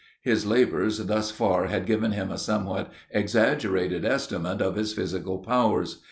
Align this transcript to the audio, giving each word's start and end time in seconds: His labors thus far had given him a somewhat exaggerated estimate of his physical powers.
His 0.23 0.47
labors 0.47 0.97
thus 1.05 1.29
far 1.29 1.67
had 1.67 1.85
given 1.85 2.11
him 2.11 2.31
a 2.31 2.37
somewhat 2.39 2.91
exaggerated 3.11 4.03
estimate 4.03 4.59
of 4.59 4.75
his 4.75 4.93
physical 4.93 5.37
powers. 5.37 5.99